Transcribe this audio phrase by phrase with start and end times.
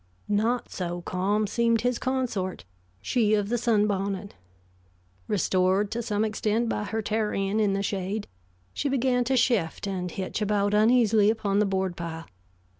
[0.27, 2.65] Not so calm seemed his consort,
[3.03, 4.33] she of the sunbonnet.
[5.27, 8.27] Restored to some extent by her tarrying in the shade,
[8.73, 12.25] she began to shift and hitch about uneasily upon the board pile.